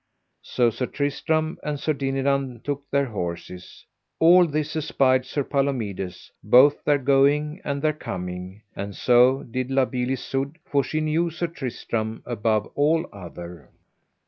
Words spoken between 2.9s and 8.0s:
horses. All this espied Sir Palomides, both their going and their